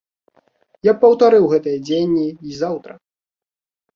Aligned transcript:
Я 0.89 0.93
б 0.95 1.01
паўтарыў 1.03 1.45
гэтыя 1.51 1.77
дзеянні 1.87 2.25
і 2.53 2.57
заўтра. 2.61 2.93